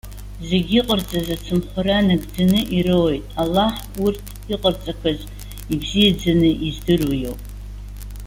Зегьы 0.49 0.77
иҟарҵаз 0.81 1.27
ацымхәра 1.35 1.97
нагӡаны 2.07 2.59
ироуеит. 2.77 3.25
Аллаҳ, 3.41 3.73
урҭ 4.03 4.23
иҟарҵақәаз 4.53 5.19
ибзиаӡаны 5.73 6.49
издыруа 6.67 7.15
иоуп. 7.21 7.41